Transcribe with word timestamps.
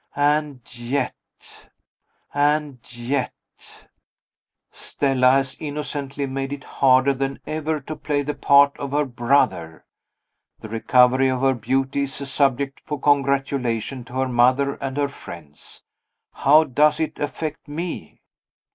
And 0.15 0.61
yet 0.75 1.69
and 2.33 2.79
yet 2.91 3.35
Stella 4.71 5.29
has 5.29 5.55
innocently 5.59 6.25
made 6.25 6.51
it 6.51 6.63
harder 6.63 7.13
than 7.13 7.39
ever 7.45 7.79
to 7.81 7.95
play 7.95 8.23
the 8.23 8.33
part 8.33 8.75
of 8.79 8.93
her 8.93 9.05
"brother." 9.05 9.85
The 10.59 10.69
recovery 10.69 11.27
of 11.27 11.41
her 11.41 11.53
beauty 11.53 12.01
is 12.05 12.19
a 12.19 12.25
subject 12.25 12.81
for 12.83 12.99
congratulation 12.99 14.03
to 14.05 14.13
her 14.13 14.27
mother 14.27 14.73
and 14.73 14.97
her 14.97 15.07
friends. 15.07 15.83
How 16.33 16.63
does 16.63 16.99
it 16.99 17.19
affect 17.19 17.67
Me? 17.67 18.21